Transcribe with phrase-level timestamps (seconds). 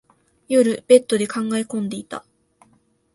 [0.47, 2.25] 夜、ベッドで考え込んでいた。